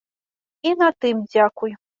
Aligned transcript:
І 0.69 0.73
на 0.81 0.89
тым 1.05 1.23
дзякуй. 1.31 1.71